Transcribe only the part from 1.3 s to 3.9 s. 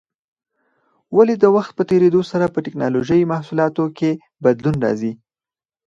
د وخت په تېرېدو سره په ټېکنالوجۍ محصولاتو